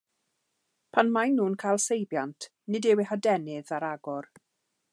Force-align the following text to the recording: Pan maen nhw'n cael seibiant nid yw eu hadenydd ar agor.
Pan 0.95 1.11
maen 1.17 1.35
nhw'n 1.39 1.57
cael 1.63 1.79
seibiant 1.83 2.47
nid 2.77 2.89
yw 2.93 3.03
eu 3.03 3.07
hadenydd 3.11 3.73
ar 3.79 3.87
agor. 3.91 4.31